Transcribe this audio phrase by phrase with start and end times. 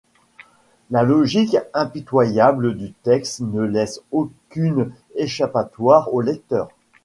[0.89, 6.69] La logique impitoyable du texte ne laisse aucune échappatoire au lecteur.